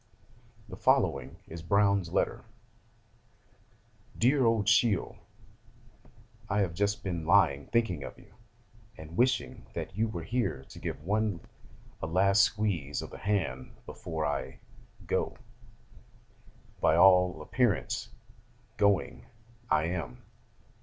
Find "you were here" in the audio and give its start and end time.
9.95-10.65